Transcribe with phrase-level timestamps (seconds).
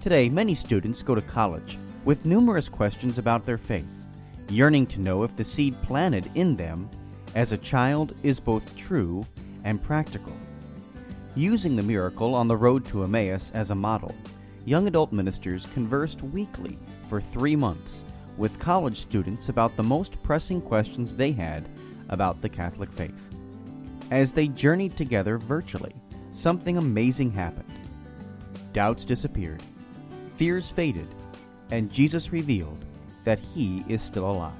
[0.00, 3.84] Today, many students go to college with numerous questions about their faith,
[4.48, 6.88] yearning to know if the seed planted in them
[7.34, 9.26] as a child is both true
[9.64, 10.32] and practical.
[11.36, 14.14] Using the miracle on the road to Emmaus as a model,
[14.64, 16.78] young adult ministers conversed weekly
[17.10, 18.02] for three months
[18.38, 21.68] with college students about the most pressing questions they had
[22.08, 23.28] about the Catholic faith.
[24.10, 25.94] As they journeyed together virtually,
[26.32, 27.70] something amazing happened.
[28.72, 29.62] Doubts disappeared,
[30.40, 31.06] fears faded,
[31.70, 32.82] and Jesus revealed
[33.24, 34.54] that He is still alive.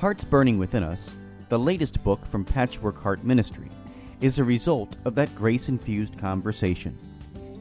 [0.00, 1.14] Hearts Burning Within Us,
[1.48, 3.70] the latest book from Patchwork Heart Ministry,
[4.20, 6.98] is a result of that grace infused conversation.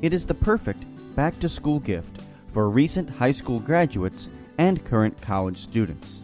[0.02, 5.22] It is the perfect back to school gift for recent high school graduates and current
[5.22, 6.24] college students.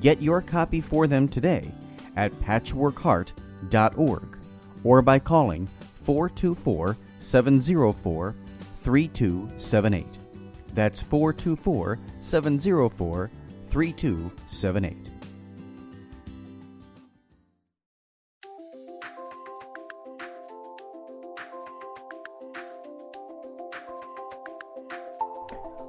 [0.00, 1.72] Get your copy for them today
[2.14, 4.38] at patchworkheart.org
[4.84, 5.66] or by calling
[6.04, 8.36] 424 704
[8.76, 10.18] 3278.
[10.76, 13.30] That's 424 704
[13.68, 14.96] 3278.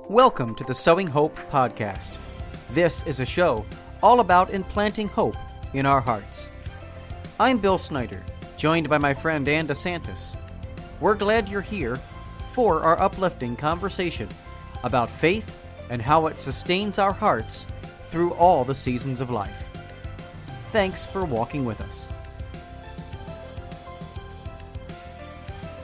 [0.10, 2.18] Welcome to the Sowing Hope podcast.
[2.70, 3.66] This is a show
[4.02, 5.36] all about implanting hope
[5.74, 6.50] in our hearts.
[7.42, 8.24] I'm Bill Snyder,
[8.56, 10.38] joined by my friend Ann DeSantis.
[11.02, 11.98] We're glad you're here
[12.54, 14.30] for our uplifting conversation
[14.84, 17.68] about faith and how it sustains our hearts
[18.06, 19.68] through all the seasons of life.
[20.72, 22.08] Thanks for walking with us.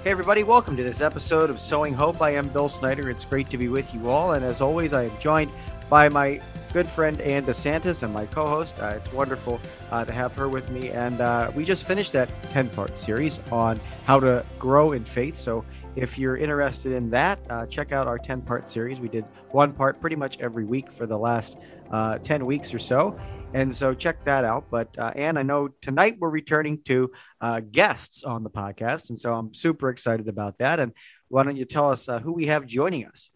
[0.03, 2.22] Hey, everybody, welcome to this episode of Sowing Hope.
[2.22, 3.09] I am Bill Snyder.
[3.09, 4.33] It's great to be with you all.
[4.33, 5.52] And as always, I am joined
[5.89, 6.41] by my
[6.73, 8.79] good friend Ann DeSantis and my co host.
[8.79, 10.89] Uh, it's wonderful uh, to have her with me.
[10.89, 15.35] And uh, we just finished that 10 part series on how to grow in faith.
[15.35, 15.63] So
[15.95, 18.99] if you're interested in that, uh, check out our 10 part series.
[18.99, 21.57] We did one part pretty much every week for the last
[21.91, 23.19] uh, 10 weeks or so.
[23.53, 24.66] And so check that out.
[24.72, 29.19] But uh, Ann, I know tonight we're returning to uh, guests on the podcast, and
[29.19, 30.79] so I'm super excited about that.
[30.79, 30.94] And
[31.28, 33.29] why don't you tell us uh, who we have joining us?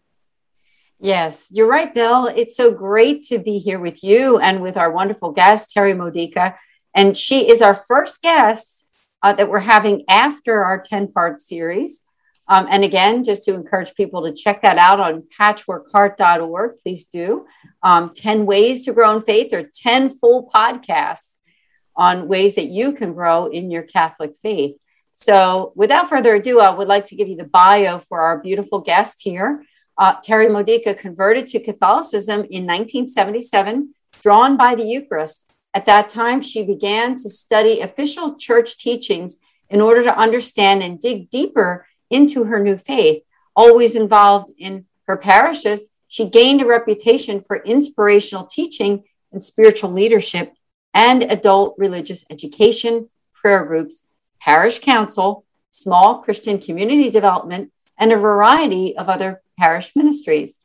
[1.00, 2.26] Yes, you're right, Bill.
[2.26, 6.56] It's so great to be here with you and with our wonderful guest, Terry Modica.
[6.92, 8.84] And she is our first guest
[9.22, 12.02] uh, that we're having after our 10 part series.
[12.48, 17.46] Um, and again, just to encourage people to check that out on patchworkheart.org, please do.
[17.80, 21.36] Um, 10 ways to grow in faith or 10 full podcasts
[21.94, 24.74] on ways that you can grow in your Catholic faith.
[25.14, 28.80] So, without further ado, I would like to give you the bio for our beautiful
[28.80, 29.64] guest here.
[29.98, 35.44] Uh, Terry Modica converted to Catholicism in 1977, drawn by the Eucharist.
[35.74, 39.36] At that time, she began to study official church teachings
[39.68, 43.22] in order to understand and dig deeper into her new faith,
[43.54, 50.54] always involved in her parishes, she gained a reputation for inspirational teaching and spiritual leadership
[50.94, 54.02] and adult religious education, prayer groups,
[54.40, 60.60] parish council, small Christian community development, and a variety of other parish ministries.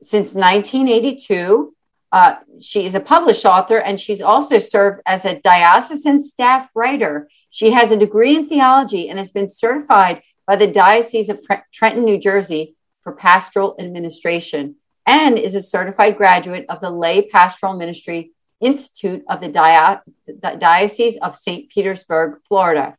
[0.00, 1.74] Since 1982,
[2.10, 7.28] uh, she is a published author and she's also served as a diocesan staff writer.
[7.50, 11.40] She has a degree in theology and has been certified by the Diocese of
[11.72, 14.76] Trenton, New Jersey for pastoral administration
[15.06, 20.56] and is a certified graduate of the Lay Pastoral Ministry Institute of the, Dio- the
[20.58, 21.70] Diocese of St.
[21.70, 22.96] Petersburg, Florida.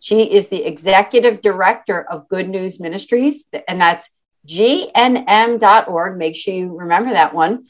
[0.00, 4.08] She is the executive director of Good News Ministries, and that's
[4.46, 6.16] gnm.org.
[6.16, 7.66] Make sure you remember that one,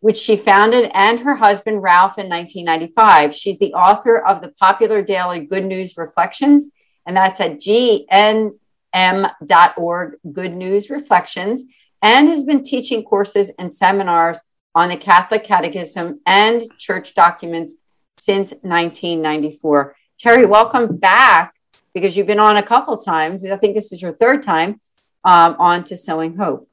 [0.00, 3.34] which she founded and her husband Ralph in 1995.
[3.34, 6.70] She's the author of the popular daily Good News Reflections,
[7.06, 8.52] and that's at gn
[8.92, 11.64] m.org Good News Reflections
[12.00, 14.38] and has been teaching courses and seminars
[14.74, 17.74] on the Catholic Catechism and church documents
[18.18, 19.96] since 1994.
[20.18, 21.54] Terry, welcome back
[21.94, 23.44] because you've been on a couple times.
[23.46, 24.80] I think this is your third time
[25.24, 26.68] um, on to Sowing Hope.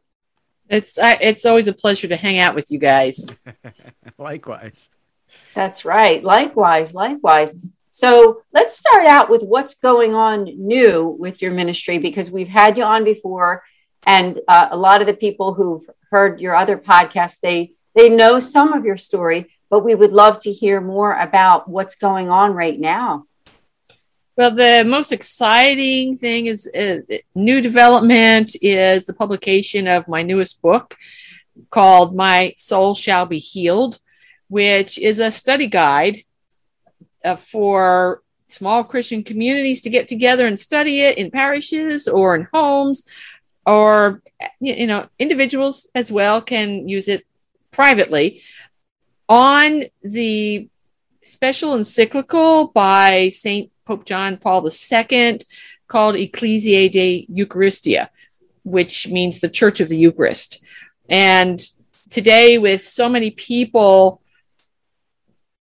[0.67, 3.27] It's uh, it's always a pleasure to hang out with you guys.
[4.17, 4.89] likewise.
[5.53, 6.23] That's right.
[6.23, 7.53] Likewise, likewise.
[7.91, 12.77] So let's start out with what's going on new with your ministry because we've had
[12.77, 13.63] you on before,
[14.07, 18.39] and uh, a lot of the people who've heard your other podcast they they know
[18.39, 22.53] some of your story, but we would love to hear more about what's going on
[22.53, 23.25] right now.
[24.37, 27.03] Well, the most exciting thing is, is
[27.35, 30.95] new development is the publication of my newest book
[31.69, 33.99] called My Soul Shall Be Healed,
[34.47, 36.23] which is a study guide
[37.25, 42.47] uh, for small Christian communities to get together and study it in parishes or in
[42.53, 43.07] homes
[43.65, 44.21] or
[44.59, 47.25] you know individuals as well can use it
[47.71, 48.41] privately
[49.29, 50.67] on the
[51.21, 55.41] special encyclical by Saint Pope John Paul II
[55.87, 58.09] called Ecclesiae de Eucharistia,
[58.63, 60.61] which means the Church of the Eucharist.
[61.09, 61.61] And
[62.09, 64.21] today, with so many people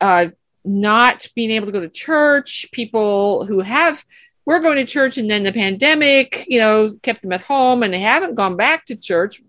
[0.01, 0.27] uh,
[0.65, 4.05] not being able to go to church, people who have
[4.45, 7.95] were going to church and then the pandemic, you know, kept them at home and
[7.95, 9.41] they haven't gone back to church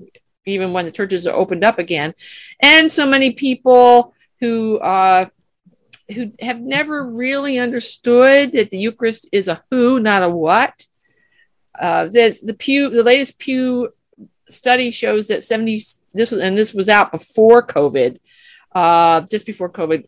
[0.46, 2.14] even when the churches are opened up again.
[2.60, 5.28] And so many people who uh,
[6.12, 10.86] who have never really understood that the Eucharist is a who, not a what.
[11.80, 13.90] Uh, the Pew, the latest Pew
[14.50, 15.84] study shows that 70
[16.14, 18.20] this was and this was out before COVID,
[18.74, 20.06] uh, just before COVID.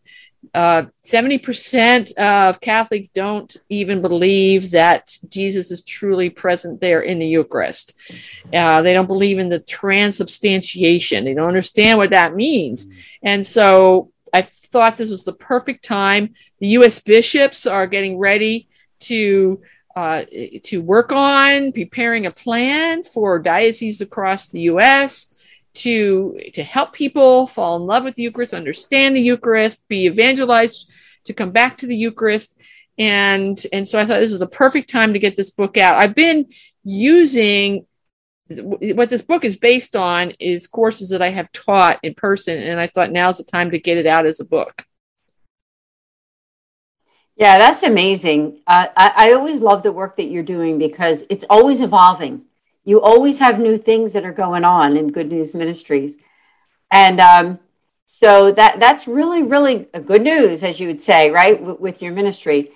[0.54, 7.26] Uh, 70% of Catholics don't even believe that Jesus is truly present there in the
[7.26, 7.94] Eucharist.
[8.54, 11.24] Uh, they don't believe in the transubstantiation.
[11.24, 12.88] They don't understand what that means.
[13.24, 16.34] And so I thought this was the perfect time.
[16.58, 16.98] The U.S.
[16.98, 18.68] bishops are getting ready
[19.00, 19.62] to
[19.96, 20.24] uh,
[20.64, 25.32] to work on preparing a plan for dioceses across the U.S.
[25.76, 30.90] to to help people fall in love with the Eucharist, understand the Eucharist, be evangelized
[31.24, 32.58] to come back to the Eucharist,
[32.98, 35.96] and and so I thought this was the perfect time to get this book out.
[35.96, 36.50] I've been
[36.84, 37.86] using
[38.48, 42.80] what this book is based on is courses that I have taught in person, and
[42.80, 44.82] I thought now's the time to get it out as a book.
[47.36, 48.60] Yeah, that's amazing.
[48.66, 52.42] Uh, I, I always love the work that you're doing because it's always evolving.
[52.84, 56.16] You always have new things that are going on in Good News Ministries,
[56.90, 57.58] and um,
[58.04, 62.12] so that that's really, really good news, as you would say, right, w- with your
[62.12, 62.70] ministry.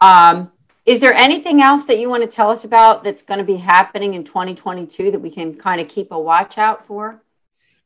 [0.00, 0.52] Um,
[0.86, 3.56] is there anything else that you want to tell us about that's going to be
[3.56, 7.22] happening in 2022 that we can kind of keep a watch out for?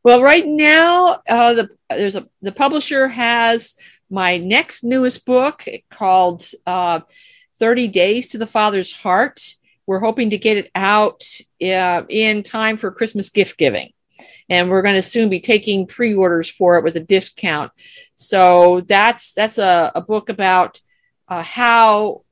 [0.02, 3.74] Well, right now, uh, the there's a the publisher has
[4.10, 7.00] my next newest book called uh,
[7.58, 9.56] 30 Days to the Father's Heart.
[9.86, 11.24] We're hoping to get it out
[11.62, 13.92] uh, in time for Christmas gift giving.
[14.48, 17.72] And we're going to soon be taking pre-orders for it with a discount.
[18.14, 20.80] So that's that's a, a book about
[21.28, 22.22] uh, how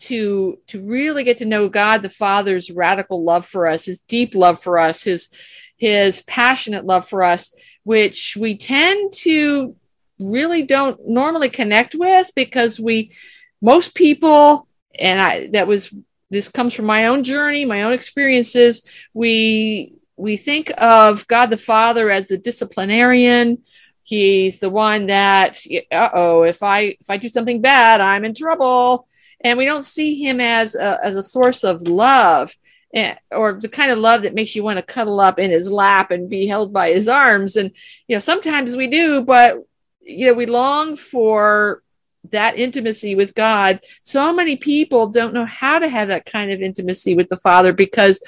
[0.00, 4.34] to to really get to know God the Father's radical love for us, his deep
[4.34, 5.28] love for us, his
[5.76, 9.76] his passionate love for us, which we tend to
[10.18, 13.12] really don't normally connect with because we
[13.60, 14.68] most people
[14.98, 15.92] and I that was
[16.30, 21.56] this comes from my own journey, my own experiences, we we think of God the
[21.56, 23.62] Father as the disciplinarian,
[24.04, 29.08] he's the one that uh-oh if i if i do something bad i'm in trouble
[29.44, 32.56] and we don't see him as a, as a source of love
[32.94, 35.70] eh, or the kind of love that makes you want to cuddle up in his
[35.70, 37.56] lap and be held by his arms.
[37.56, 37.70] And
[38.08, 39.58] you know sometimes we do but
[40.00, 41.82] you know we long for
[42.30, 43.80] that intimacy with god.
[44.02, 47.74] So many people don't know how to have that kind of intimacy with the father
[47.74, 48.24] because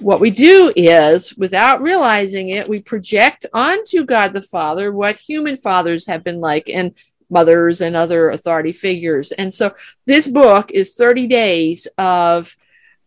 [0.00, 5.58] what we do is without realizing it we project onto god the father what human
[5.58, 6.70] fathers have been like.
[6.70, 6.94] And
[7.30, 9.32] mothers and other authority figures.
[9.32, 9.74] And so
[10.06, 12.56] this book is 30 days of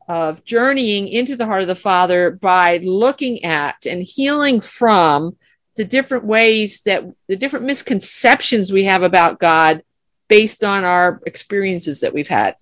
[0.07, 5.38] of journeying into the heart of the Father by looking at and healing from
[5.76, 9.83] the different ways that the different misconceptions we have about God
[10.28, 12.56] based on our experiences that we've had.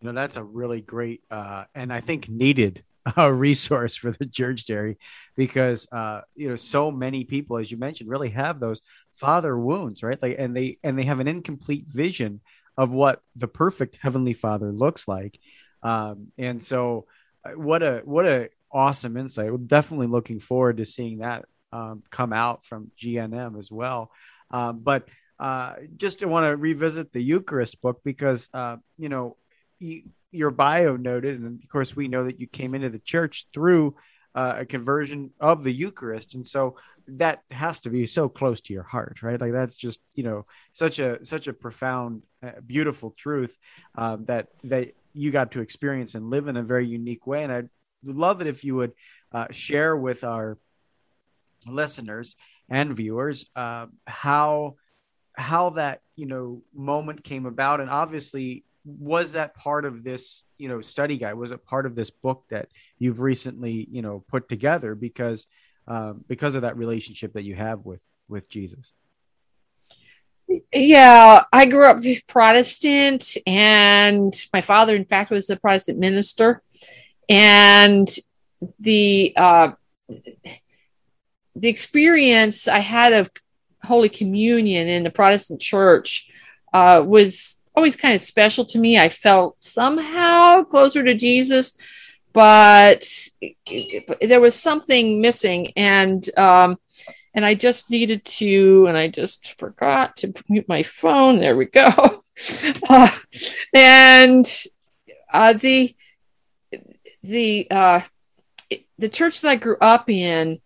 [0.00, 2.82] You know, that's a really great uh, and I think needed
[3.16, 4.98] uh, resource for the church, Terry,
[5.36, 8.80] because uh, you know so many people, as you mentioned, really have those
[9.16, 10.20] father wounds, right?
[10.20, 12.40] Like, and they and they have an incomplete vision
[12.76, 15.38] of what the perfect heavenly Father looks like.
[15.82, 17.06] Um, and so,
[17.44, 19.50] uh, what a what a awesome insight.
[19.50, 24.10] We're definitely looking forward to seeing that um, come out from GNM as well.
[24.50, 25.08] Um, but
[25.38, 29.36] uh, just want to revisit the Eucharist book because uh, you know
[29.78, 33.46] you, your bio noted, and of course we know that you came into the church
[33.52, 33.96] through
[34.36, 36.76] uh, a conversion of the Eucharist, and so
[37.08, 39.40] that has to be so close to your heart, right?
[39.40, 43.56] Like that's just you know such a such a profound, uh, beautiful truth
[43.94, 47.44] um, that that you got to experience and live in a very unique way.
[47.44, 47.68] And I'd
[48.04, 48.92] love it if you would
[49.32, 50.58] uh, share with our
[51.66, 52.36] listeners
[52.68, 54.76] and viewers uh, how
[55.32, 60.68] how that you know moment came about, and obviously was that part of this you
[60.68, 61.34] know study guide?
[61.34, 65.46] Was it part of this book that you've recently you know put together because
[65.88, 68.92] um, because of that relationship that you have with with jesus?
[70.72, 76.62] Yeah i grew up protestant and my father in fact was a protestant minister.
[77.28, 78.08] And
[78.78, 79.72] the uh,
[81.56, 83.30] the experience I had of
[83.82, 86.30] Holy Communion in the Protestant Church
[86.72, 88.98] uh, was always kind of special to me.
[88.98, 91.76] I felt somehow closer to Jesus,
[92.32, 93.08] but
[94.20, 96.78] there was something missing, and um,
[97.34, 101.38] and I just needed to, and I just forgot to mute my phone.
[101.38, 102.22] There we go.
[102.86, 103.08] Uh,
[103.74, 104.46] and
[105.32, 105.96] uh, the
[107.22, 108.00] the uh,
[108.98, 110.60] the church that I grew up in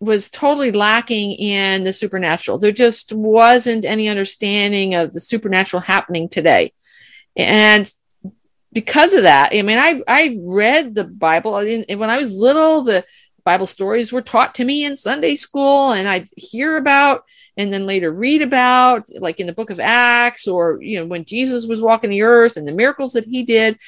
[0.00, 2.58] was totally lacking in the supernatural.
[2.58, 6.72] There just wasn't any understanding of the supernatural happening today.
[7.36, 7.90] And
[8.72, 13.04] because of that, I mean, I, I read the Bible when I was little, the
[13.44, 17.24] Bible stories were taught to me in Sunday school, and I'd hear about
[17.56, 21.24] and then later read about, like in the book of Acts, or, you know, when
[21.24, 23.78] Jesus was walking the earth and the miracles that he did.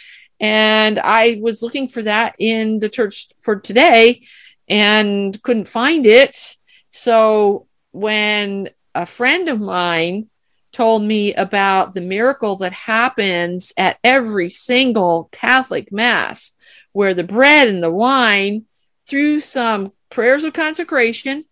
[0.41, 4.27] And I was looking for that in the church for today
[4.71, 6.57] and couldn't find it.
[6.89, 10.29] So when a friend of mine
[10.73, 16.53] told me about the miracle that happens at every single Catholic Mass,
[16.93, 18.67] where the bread and the wine,
[19.07, 21.45] through some prayers of consecration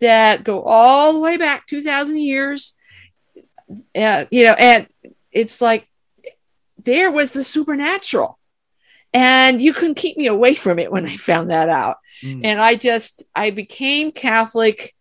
[0.00, 2.74] that go all the way back 2,000 years,
[3.94, 4.88] uh, you know, and
[5.30, 5.86] it's like
[6.82, 8.38] there was the supernatural
[9.14, 11.96] and you couldn't keep me away from it when i found that out.
[12.22, 12.40] Mm.
[12.44, 14.94] and i just i became catholic.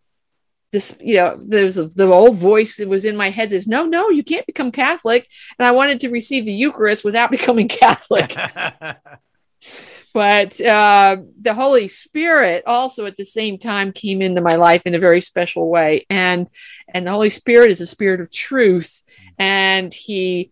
[0.72, 3.86] This you know there's a, the old voice that was in my head says no
[3.86, 5.27] no you can't become catholic.
[5.60, 8.36] And i wanted to receive the eucharist without becoming catholic.
[10.13, 14.93] But uh, the holy spirit also at the same time came into my life in
[14.93, 16.05] a very special way.
[16.10, 16.48] And
[16.88, 19.01] and the holy spirit is a spirit of truth.
[19.39, 20.51] And he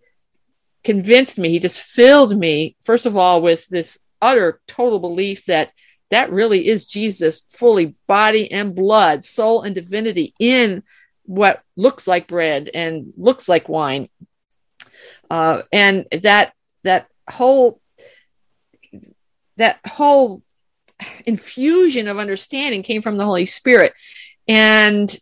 [0.84, 5.72] convinced me, he just filled me, first of all, with this utter total belief that
[6.10, 10.84] that really is Jesus, fully body and blood, soul and divinity in
[11.24, 14.10] what looks like bread and looks like wine.
[15.30, 17.80] Uh, and that that whole
[19.56, 20.44] that whole
[21.26, 23.94] infusion of understanding came from the Holy Spirit.
[24.48, 25.16] And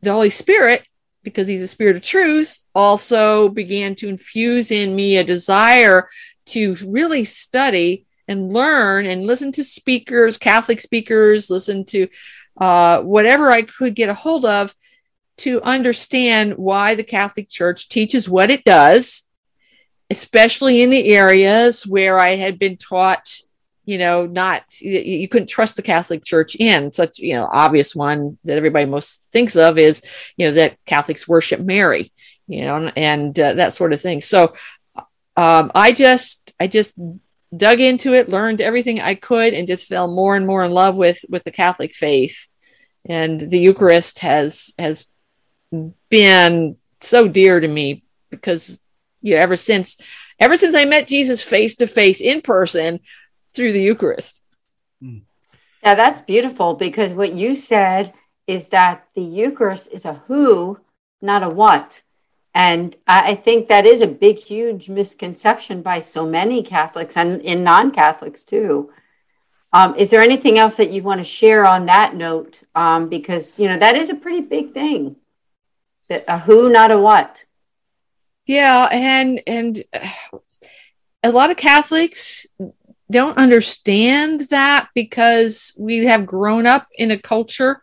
[0.00, 0.86] the Holy Spirit,
[1.22, 6.08] because he's a spirit of truth, also began to infuse in me a desire
[6.46, 12.08] to really study and learn and listen to speakers, Catholic speakers, listen to
[12.58, 14.74] uh, whatever I could get a hold of
[15.38, 19.22] to understand why the Catholic Church teaches what it does,
[20.10, 23.28] especially in the areas where I had been taught,
[23.84, 26.92] you know, not you couldn't trust the Catholic Church in.
[26.92, 30.02] Such, you know, obvious one that everybody most thinks of is,
[30.36, 32.12] you know, that Catholics worship Mary
[32.46, 34.20] you know, and uh, that sort of thing.
[34.20, 34.54] So
[35.36, 36.98] um, I just, I just
[37.56, 40.96] dug into it, learned everything I could, and just fell more and more in love
[40.96, 42.48] with with the Catholic faith.
[43.06, 45.06] And the Eucharist has has
[46.10, 48.80] been so dear to me because
[49.22, 49.98] you know, ever since
[50.38, 53.00] ever since I met Jesus face to face in person
[53.54, 54.40] through the Eucharist.
[55.82, 58.14] Yeah, that's beautiful because what you said
[58.46, 60.78] is that the Eucharist is a who,
[61.20, 62.02] not a what.
[62.54, 67.64] And I think that is a big, huge misconception by so many Catholics and in
[67.64, 68.92] non Catholics too.
[69.72, 72.62] Um, is there anything else that you want to share on that note?
[72.74, 75.16] Um, because, you know, that is a pretty big thing.
[76.10, 77.46] That a who, not a what.
[78.44, 78.88] Yeah.
[78.92, 79.82] And, and
[81.22, 82.46] a lot of Catholics
[83.12, 87.80] don't understand that because we have grown up in a culture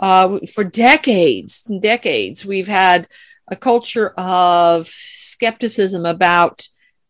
[0.00, 2.44] uh, for decades and decades.
[2.44, 3.08] We've had
[3.48, 6.66] a culture of skepticism about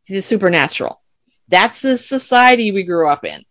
[0.09, 1.01] the supernatural.
[1.49, 3.45] That's the society we grew up in.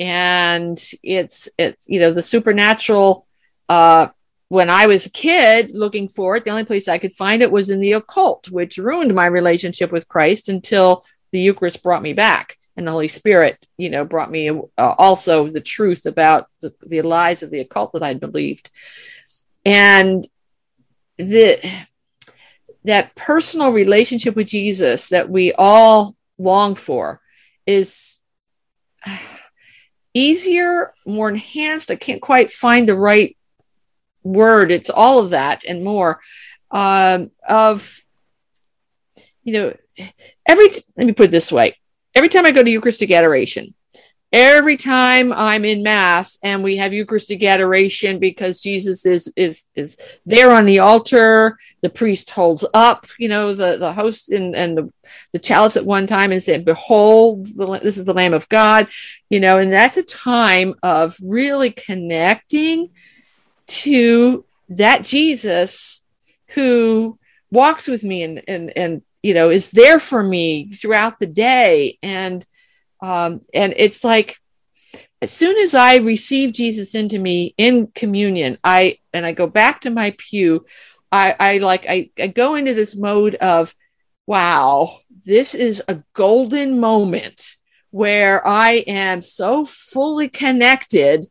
[0.00, 3.26] And it's it's you know the supernatural
[3.68, 4.08] uh
[4.48, 7.50] when I was a kid looking for it, the only place I could find it
[7.50, 12.12] was in the occult, which ruined my relationship with Christ until the Eucharist brought me
[12.12, 12.58] back.
[12.76, 17.02] And the Holy Spirit, you know, brought me uh, also the truth about the, the
[17.02, 18.70] lies of the occult that I'd believed.
[19.64, 20.26] And
[21.16, 21.58] the
[22.84, 27.20] that personal relationship with Jesus that we all long for
[27.66, 28.20] is
[30.14, 31.90] easier, more enhanced.
[31.90, 33.36] I can't quite find the right
[34.22, 34.70] word.
[34.70, 36.20] It's all of that and more.
[36.70, 38.00] Um, of
[39.44, 39.76] you know,
[40.46, 41.76] every let me put it this way:
[42.14, 43.74] every time I go to Eucharistic adoration,
[44.32, 49.96] every time I'm in mass and we have Eucharistic adoration because Jesus is is is
[50.26, 54.76] there on the altar, the priest holds up, you know, the the host and and
[54.76, 54.92] the,
[55.32, 58.88] the chalice at one time and said, "Behold, the, this is the Lamb of God,"
[59.30, 62.90] you know, and that's a time of really connecting
[63.66, 66.02] to that Jesus
[66.48, 67.18] who
[67.52, 71.98] walks with me and and and you know is there for me throughout the day
[72.02, 72.44] and
[73.02, 74.38] um, and it's like
[75.24, 79.80] as soon as I receive Jesus into me in communion, I and I go back
[79.80, 80.66] to my pew,
[81.10, 83.74] I, I like I, I go into this mode of,
[84.26, 87.56] wow, this is a golden moment
[87.90, 91.26] where I am so fully connected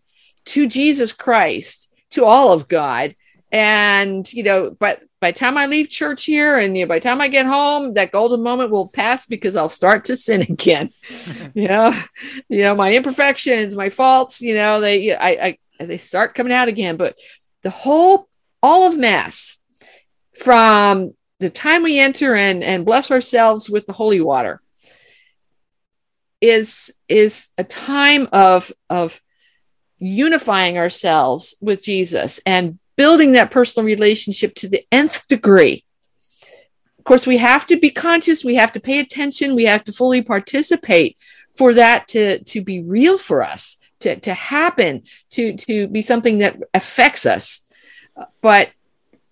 [0.45, 3.15] to Jesus Christ, to all of God.
[3.51, 6.99] And, you know, but by the time I leave church here and you know, by
[6.99, 10.41] the time I get home, that golden moment will pass because I'll start to sin
[10.49, 10.91] again.
[11.53, 11.97] you know,
[12.49, 16.67] you know, my imperfections, my faults, you know, they I, I they start coming out
[16.67, 16.97] again.
[16.97, 17.15] But
[17.61, 18.27] the whole
[18.61, 19.59] all of mass
[20.37, 24.61] from the time we enter and, and bless ourselves with the holy water
[26.41, 29.21] is is a time of of
[29.99, 35.83] unifying ourselves with Jesus and building that personal relationship to the nth degree.
[36.97, 39.91] Of course, we have to be conscious, we have to pay attention, we have to
[39.91, 41.17] fully participate
[41.53, 46.39] for that to, to be real for us, to, to happen, to, to be something
[46.39, 47.61] that affects us.
[48.41, 48.69] But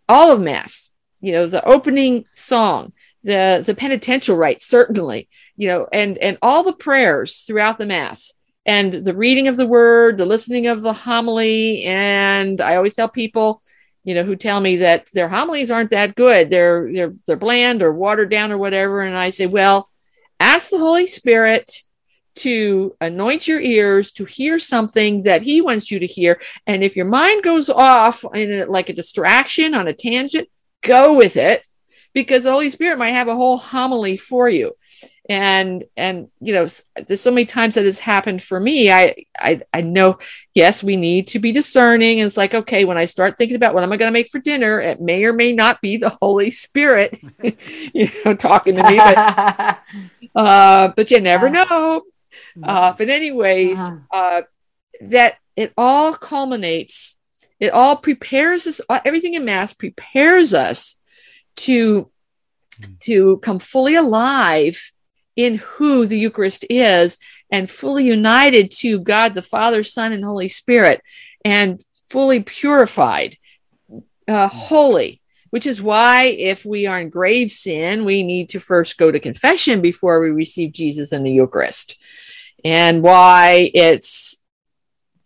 [0.10, 0.92] all of Mass,
[1.22, 6.64] you know, the opening song, the, the penitential rite, certainly, you know, and, and all
[6.64, 8.34] the prayers throughout the Mass
[8.66, 11.84] and the reading of the word, the listening of the homily.
[11.84, 13.62] And I always tell people,
[14.04, 16.50] you know, who tell me that their homilies aren't that good.
[16.50, 19.02] They're they're they're bland or watered down or whatever.
[19.02, 19.90] And I say, well,
[20.40, 21.72] ask the Holy Spirit
[22.34, 26.40] to anoint your ears to hear something that he wants you to hear.
[26.66, 30.48] And if your mind goes off in a, like a distraction on a tangent,
[30.82, 31.66] go with it
[32.14, 34.76] because the Holy Spirit might have a whole homily for you.
[35.30, 36.68] And and you know
[37.08, 40.18] there's so many times that has happened for me I, I i know
[40.54, 42.20] yes we need to be discerning.
[42.20, 44.30] And it's like okay when i start thinking about what am i going to make
[44.30, 47.22] for dinner it may or may not be the holy spirit
[47.94, 49.80] you know talking to me but
[50.36, 52.02] uh but you never know.
[52.62, 53.98] Uh but anyways uh-huh.
[54.12, 54.42] uh
[55.02, 57.18] that it all culminates
[57.60, 61.01] it all prepares us everything in mass prepares us
[61.58, 62.10] to
[63.02, 64.92] to come fully alive
[65.36, 67.18] in who the Eucharist is
[67.52, 71.02] and fully united to God the Father, Son, and Holy Spirit,
[71.44, 73.38] and fully purified,
[74.28, 78.98] uh, holy, which is why if we are in grave sin, we need to first
[78.98, 81.98] go to confession before we receive Jesus in the Eucharist.
[82.64, 84.38] And why it's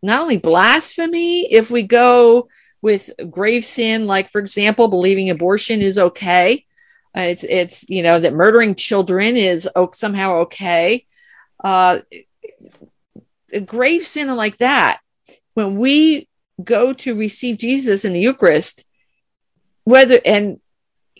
[0.02, 2.48] not only blasphemy if we go
[2.82, 6.66] with grave sin, like, for example, believing abortion is okay
[7.16, 11.06] uh, it's it's you know that murdering children is somehow okay.
[11.64, 12.00] Uh,
[13.66, 15.00] grave sin like that,
[15.54, 16.28] when we
[16.62, 18.84] go to receive Jesus in the Eucharist,
[19.86, 20.60] whether and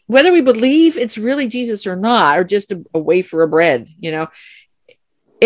[0.08, 3.88] whether we believe it's really Jesus or not, or just a, a wafer of bread,
[3.98, 4.28] you know,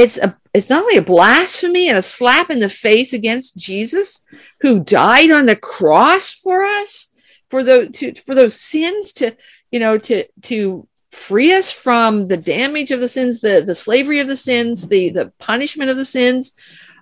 [0.01, 4.23] it's a it's not only a blasphemy and a slap in the face against Jesus,
[4.61, 7.11] who died on the cross for us,
[7.49, 9.35] for the to, for those sins to
[9.71, 14.19] you know, to to free us from the damage of the sins, the the slavery
[14.19, 16.53] of the sins, the the punishment of the sins,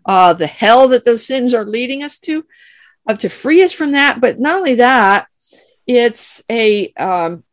[0.05, 2.45] uh, the hell that those sins are leading us to,
[3.07, 4.19] uh, to free us from that.
[4.19, 5.27] But not only that,
[5.85, 7.43] it's a um,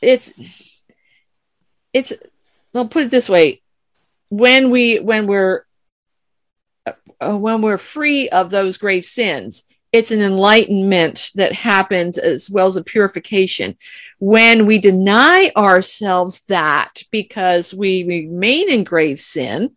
[0.00, 0.32] it's
[1.92, 2.12] it's
[2.74, 3.62] well put it this way
[4.28, 5.64] when we when we're
[6.86, 12.66] uh, when we're free of those grave sins it's an enlightenment that happens as well
[12.66, 13.78] as a purification.
[14.18, 19.76] When we deny ourselves that because we remain in grave sin,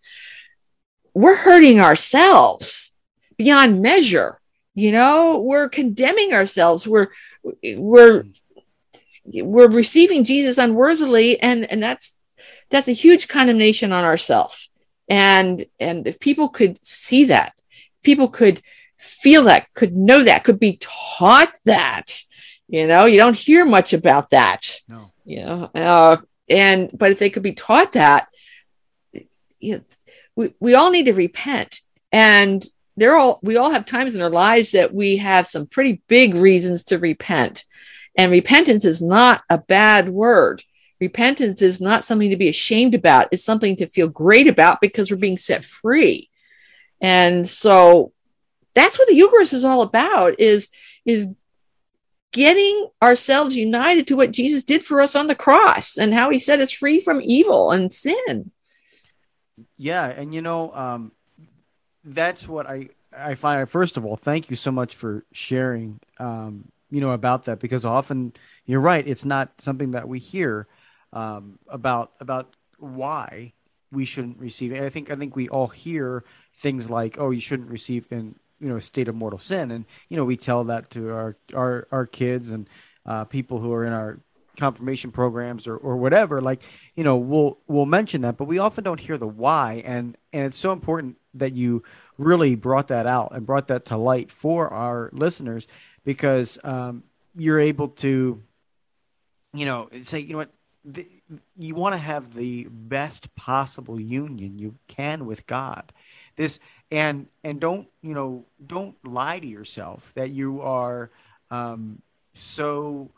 [1.14, 2.94] we're hurting ourselves
[3.38, 4.42] beyond measure.
[4.74, 6.88] You know, we're condemning ourselves.
[6.88, 7.10] We're
[7.64, 8.24] we're
[9.24, 12.17] we're receiving Jesus unworthily, and and that's
[12.70, 14.70] that's a huge condemnation on ourselves.
[15.10, 17.60] And and if people could see that,
[18.04, 18.62] people could
[18.98, 22.20] feel that, could know that, could be taught that.
[22.68, 24.82] You know, you don't hear much about that.
[24.88, 25.12] No.
[25.24, 26.18] You know, uh,
[26.50, 28.28] and but if they could be taught that,
[29.60, 29.82] you know,
[30.36, 34.30] we we all need to repent, and they're all we all have times in our
[34.30, 37.66] lives that we have some pretty big reasons to repent,
[38.18, 40.64] and repentance is not a bad word.
[41.00, 43.28] Repentance is not something to be ashamed about.
[43.32, 46.30] It's something to feel great about because we're being set free.
[47.02, 48.14] And so
[48.78, 50.70] that's what the eucharist is all about is
[51.04, 51.28] is
[52.32, 56.38] getting ourselves united to what jesus did for us on the cross and how he
[56.38, 58.52] set us free from evil and sin.
[59.78, 61.12] Yeah and you know um,
[62.04, 66.72] that's what i i find first of all thank you so much for sharing um,
[66.92, 68.34] you know about that because often
[68.68, 70.68] you're right it's not something that we hear
[71.14, 73.54] um, about about why
[73.92, 74.84] we shouldn't receive it.
[74.84, 76.24] I think I think we all hear
[76.56, 79.86] things like, "Oh, you shouldn't receive in you know a state of mortal sin," and
[80.10, 82.70] you know we tell that to our our our kids and
[83.06, 84.20] uh, people who are in our
[84.58, 86.42] confirmation programs or, or whatever.
[86.42, 86.62] Like
[86.96, 90.46] you know we'll we'll mention that, but we often don't hear the why, and and
[90.46, 91.84] it's so important that you
[92.18, 95.68] really brought that out and brought that to light for our listeners
[96.04, 97.04] because um,
[97.36, 98.42] you're able to
[99.54, 100.52] you know say you know what
[100.88, 101.06] the,
[101.58, 105.92] you want to have the best possible union you can with God.
[106.38, 111.10] This and and don't you know don't lie to yourself that you are
[111.52, 112.02] um,
[112.34, 113.10] so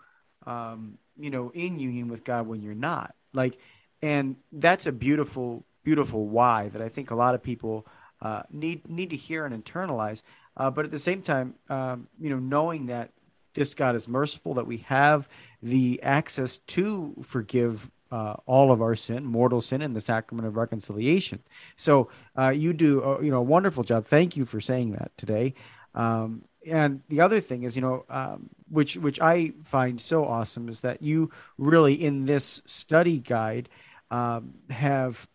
[0.47, 3.13] um, you know in union with God when you're not.
[3.33, 3.59] Like,
[4.01, 7.85] and that's a beautiful beautiful why that I think a lot of people
[8.21, 10.23] uh, need need to hear and internalize.
[10.57, 13.11] Uh, but at the same time, um, you know, knowing that
[13.53, 15.27] this God is merciful, that we have
[15.61, 20.55] the access to forgive uh, all of our sin, mortal sin, in the sacrament of
[20.55, 21.39] reconciliation.
[21.77, 24.05] So uh, you do, uh, you know, a wonderful job.
[24.05, 25.53] Thank you for saying that today.
[25.93, 30.69] Um, and the other thing is, you know, um, which which I find so awesome
[30.69, 33.69] is that you really in this study guide
[34.11, 35.27] um, have.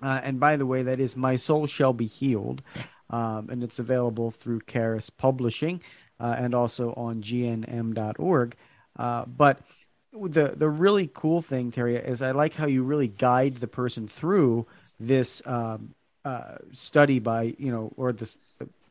[0.00, 2.62] Uh, and by the way, that is My Soul Shall Be Healed.
[3.10, 5.80] Um, and it's available through Charis Publishing
[6.20, 8.56] uh, and also on gnm.org.
[8.98, 9.60] Uh, but
[10.12, 14.08] the the really cool thing, Terry, is I like how you really guide the person
[14.08, 14.66] through
[14.98, 18.38] this um, uh, study by you know or this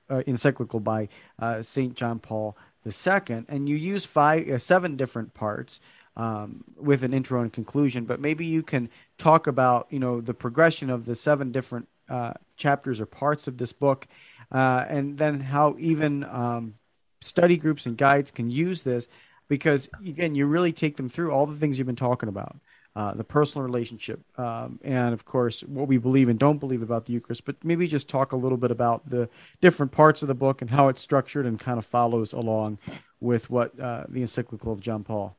[0.09, 1.09] uh, encyclical by
[1.39, 5.79] uh, Saint John Paul II, and you use five uh, seven different parts.
[6.15, 10.33] Um, with an intro and conclusion, but maybe you can talk about you know the
[10.33, 14.07] progression of the seven different uh, chapters or parts of this book,
[14.51, 16.73] uh, and then how even um,
[17.21, 19.07] study groups and guides can use this
[19.47, 22.57] because again, you really take them through all the things you've been talking about.
[22.95, 27.05] Uh, the personal relationship, um, and of course, what we believe and don't believe about
[27.05, 27.45] the Eucharist.
[27.45, 29.29] But maybe just talk a little bit about the
[29.61, 32.79] different parts of the book and how it's structured and kind of follows along
[33.19, 35.37] with what uh, the encyclical of John Paul.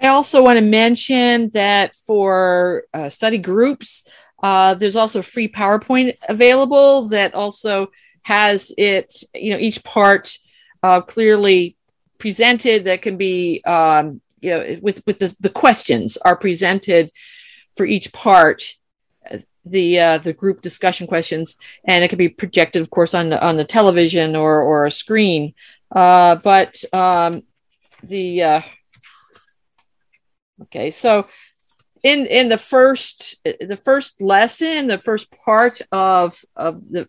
[0.00, 4.06] I also want to mention that for uh, study groups,
[4.40, 7.90] uh, there's also free PowerPoint available that also
[8.22, 10.38] has it, you know, each part
[10.82, 11.76] uh, clearly
[12.18, 17.10] presented that can be um, you know with with the, the questions are presented
[17.76, 18.74] for each part
[19.64, 21.56] the uh, the group discussion questions.
[21.84, 24.90] And it can be projected of course on the on the television or or a
[24.90, 25.54] screen.
[25.90, 27.42] Uh, but um,
[28.02, 28.60] the uh,
[30.62, 31.26] okay so
[32.02, 37.08] in in the first the first lesson the first part of of the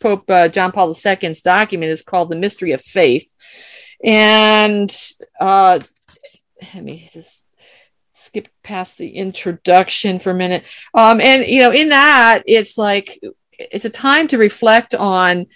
[0.00, 3.32] Pope uh, John Paul II's document is called the Mystery of Faith,
[4.02, 4.94] and
[5.40, 5.80] uh,
[6.74, 7.44] let me just
[8.12, 10.64] skip past the introduction for a minute.
[10.94, 13.20] Um, and you know, in that, it's like
[13.58, 15.46] it's a time to reflect on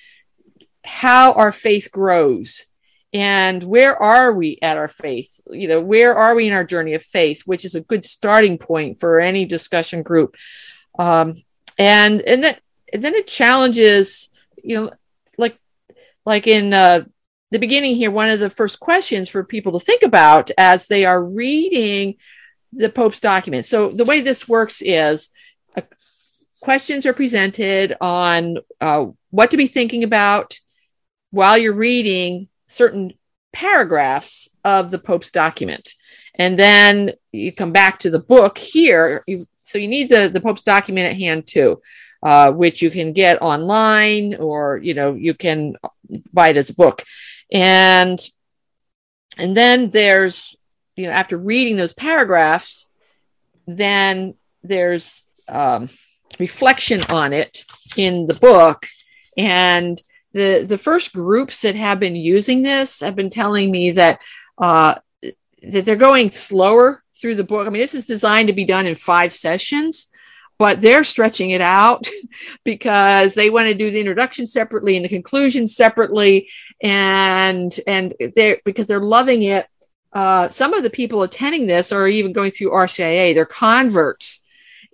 [0.84, 2.66] how our faith grows
[3.14, 5.40] and where are we at our faith?
[5.48, 8.58] You know where are we in our journey of faith which is a good starting
[8.58, 10.34] point for any discussion group?
[10.98, 11.34] Um,
[11.78, 12.56] and and then
[12.94, 14.30] and then it challenges
[14.62, 14.90] you know
[15.36, 15.58] like
[16.24, 17.04] like in uh,
[17.54, 21.04] the beginning here, one of the first questions for people to think about as they
[21.04, 22.16] are reading
[22.72, 23.64] the Pope's document.
[23.64, 25.30] So the way this works is
[25.76, 25.82] uh,
[26.60, 30.58] questions are presented on uh, what to be thinking about
[31.30, 33.12] while you're reading certain
[33.52, 35.94] paragraphs of the Pope's document.
[36.34, 39.22] And then you come back to the book here.
[39.28, 41.80] You, so you need the, the Pope's document at hand too,
[42.24, 45.76] uh, which you can get online or, you know, you can
[46.32, 47.04] buy it as a book.
[47.52, 48.20] And
[49.38, 50.56] and then there's
[50.96, 52.86] you know after reading those paragraphs
[53.66, 55.88] then there's um,
[56.38, 57.64] reflection on it
[57.96, 58.86] in the book.
[59.36, 60.00] And
[60.32, 64.20] the the first groups that have been using this have been telling me that
[64.58, 64.96] uh,
[65.62, 67.66] that they're going slower through the book.
[67.66, 70.08] I mean, this is designed to be done in five sessions,
[70.64, 72.08] but they're stretching it out
[72.64, 76.48] because they want to do the introduction separately and the conclusion separately
[76.80, 79.66] and and they're because they're loving it
[80.14, 83.34] uh, some of the people attending this are even going through RCIA.
[83.34, 84.40] They're converts,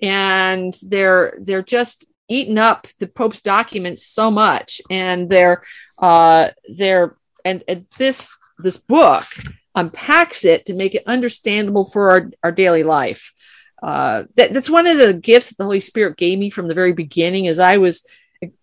[0.00, 5.62] and they're they're just eating up the Pope's documents so much, and they're
[5.98, 9.26] uh, they're and, and this this book
[9.74, 13.34] unpacks it to make it understandable for our, our daily life.
[13.82, 16.74] Uh, that, that's one of the gifts that the Holy Spirit gave me from the
[16.74, 18.06] very beginning as I was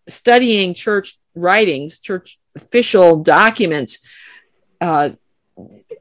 [0.08, 4.00] studying church writings, church official documents.
[4.80, 5.12] Uh,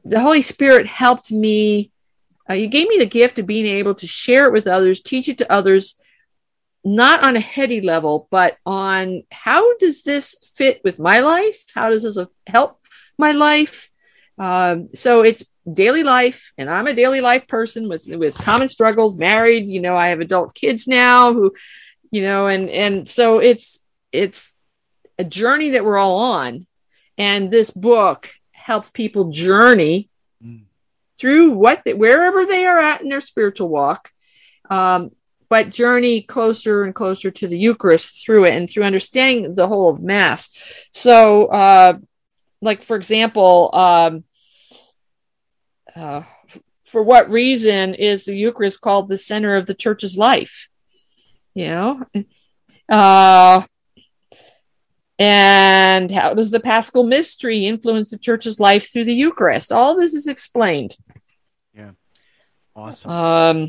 [0.03, 1.91] the Holy Spirit helped me.
[2.47, 5.27] Uh, he gave me the gift of being able to share it with others, teach
[5.27, 5.99] it to others,
[6.83, 11.65] not on a heady level, but on how does this fit with my life?
[11.73, 12.79] How does this help
[13.17, 13.91] my life?
[14.37, 19.17] Um, so it's daily life, and I'm a daily life person with with common struggles.
[19.17, 21.53] Married, you know, I have adult kids now who,
[22.11, 23.79] you know, and and so it's
[24.11, 24.53] it's
[25.19, 26.67] a journey that we're all on,
[27.17, 30.09] and this book helps people journey
[30.43, 30.63] mm.
[31.19, 34.11] through what they, wherever they are at in their spiritual walk.
[34.69, 35.11] Um,
[35.49, 39.89] but journey closer and closer to the Eucharist through it and through understanding the whole
[39.89, 40.49] of Mass.
[40.91, 41.97] So, uh,
[42.61, 44.23] like for example, um,
[45.97, 46.23] uh,
[46.85, 50.69] for what reason is the Eucharist called the center of the church's life?
[51.53, 52.03] You know,
[52.89, 53.63] uh,
[55.19, 59.71] and how does the Paschal mystery influence the church's life through the Eucharist?
[59.71, 60.95] All this is explained.
[61.73, 61.91] Yeah,
[62.75, 63.11] awesome.
[63.11, 63.67] Um,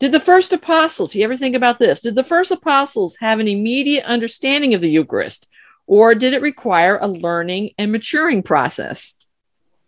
[0.00, 1.14] did the first apostles?
[1.14, 2.00] You ever think about this?
[2.00, 5.46] Did the first apostles have an immediate understanding of the Eucharist,
[5.86, 9.16] or did it require a learning and maturing process?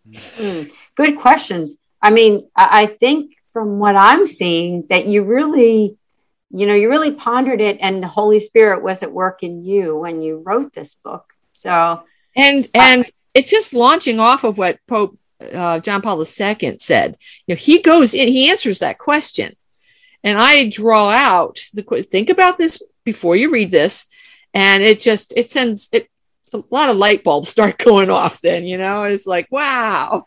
[0.08, 1.76] Mm, good questions.
[2.00, 5.96] I mean, I think from what I'm seeing that you really,
[6.50, 9.96] you know, you really pondered it and the Holy Spirit was at work in you
[9.96, 11.32] when you wrote this book.
[11.52, 12.02] So,
[12.34, 17.16] and, and, it's just launching off of what Pope uh, John Paul II said.
[17.46, 19.54] You know, he goes in, he answers that question,
[20.22, 24.06] and I draw out the think about this before you read this,
[24.54, 26.08] and it just it sends it
[26.52, 28.40] a lot of light bulbs start going off.
[28.40, 30.26] Then you know, it's like wow,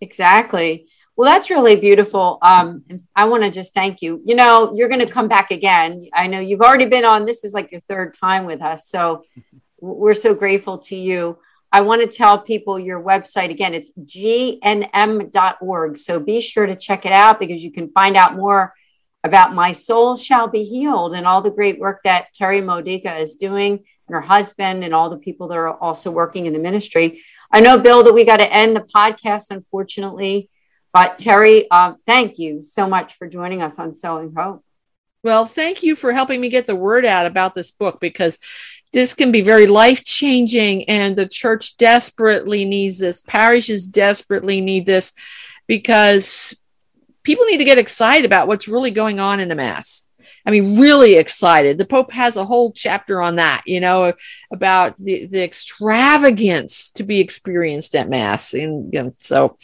[0.00, 0.86] Exactly.
[1.16, 2.38] Well, that's really beautiful.
[2.40, 2.84] Um,
[3.14, 4.22] I want to just thank you.
[4.24, 6.08] You know, you're going to come back again.
[6.14, 7.26] I know you've already been on.
[7.26, 9.24] This is like your third time with us, so
[9.80, 11.38] we're so grateful to you.
[11.72, 13.74] I want to tell people your website again.
[13.74, 15.18] It's gnm.org.
[15.98, 18.74] So be sure to check it out because you can find out more
[19.22, 23.36] about My Soul Shall Be Healed and all the great work that Terry Modica is
[23.36, 27.22] doing and her husband and all the people that are also working in the ministry.
[27.50, 30.48] I know, Bill, that we got to end the podcast, unfortunately.
[30.92, 34.64] But Terry, uh, thank you so much for joining us on Sowing Hope.
[35.22, 38.38] Well, thank you for helping me get the word out about this book because
[38.92, 43.20] this can be very life changing, and the church desperately needs this.
[43.20, 45.12] Parishes desperately need this
[45.66, 46.58] because
[47.22, 50.08] people need to get excited about what's really going on in the Mass.
[50.46, 51.78] I mean, really excited.
[51.78, 54.12] The Pope has a whole chapter on that, you know,
[54.50, 58.54] about the, the extravagance to be experienced at Mass.
[58.54, 59.56] And you know, so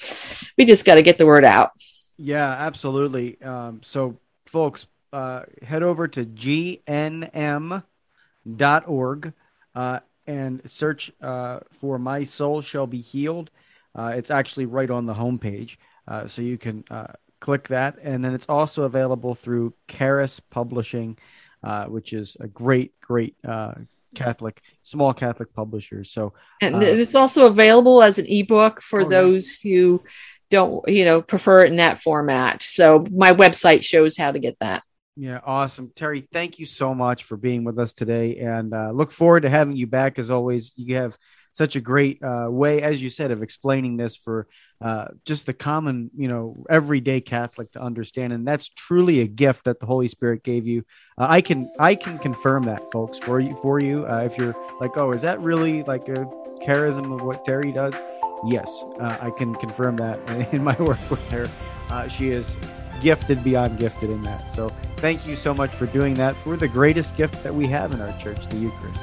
[0.57, 1.73] we just got to get the word out.
[2.19, 3.41] Yeah, absolutely.
[3.43, 7.83] Um, so, folks, uh, head over to gnm.org
[9.75, 13.51] uh, and search uh, for My Soul Shall Be Healed.
[13.95, 15.77] Uh, it's actually right on the homepage.
[16.09, 21.19] Uh, so you can uh, click that, and then it's also available through Charis Publishing,
[21.63, 23.75] uh, which is a great, great uh,
[24.15, 26.05] Catholic, small Catholic publisher.
[26.05, 29.71] So, and uh, it's also available as an ebook for oh, those yeah.
[29.71, 30.03] who
[30.51, 32.63] don't, you know, prefer it in that format.
[32.63, 34.83] So, my website shows how to get that.
[35.17, 35.93] Yeah, awesome.
[35.97, 39.51] Terry, thank you so much for being with us today and uh, look forward to
[39.51, 40.73] having you back as always.
[40.77, 41.17] You have
[41.57, 44.47] such a great uh, way, as you said, of explaining this for
[44.83, 49.65] uh, just the common, you know, everyday Catholic to understand, and that's truly a gift
[49.65, 50.85] that the Holy Spirit gave you.
[51.17, 54.07] Uh, I can I can confirm that, folks, for you for you.
[54.07, 56.27] Uh, if you're like, oh, is that really like a
[56.67, 57.95] charism of what Terry does?
[58.47, 58.69] Yes,
[59.01, 60.19] uh, I can confirm that
[60.53, 61.47] in my work with her.
[61.89, 62.55] Uh, she is
[63.01, 64.55] gifted beyond gifted in that.
[64.55, 67.95] So thank you so much for doing that for the greatest gift that we have
[67.95, 69.01] in our church, the Eucharist.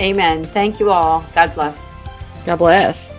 [0.00, 0.44] Amen.
[0.44, 1.24] Thank you all.
[1.34, 1.90] God bless.
[2.44, 3.12] God bless.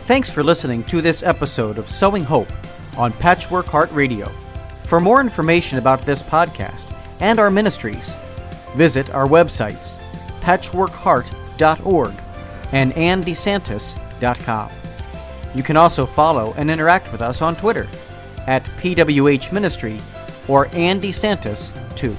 [0.00, 2.50] Thanks for listening to this episode of Sowing Hope
[2.96, 4.26] on Patchwork Heart Radio.
[4.82, 8.16] For more information about this podcast and our ministries,
[8.76, 9.98] visit our websites
[10.40, 12.12] patchworkheart.org
[12.72, 14.70] and andesantis.com.
[15.54, 17.86] You can also follow and interact with us on Twitter
[18.46, 19.98] at PWH Ministry
[20.48, 22.14] or Ann DeSantis 2.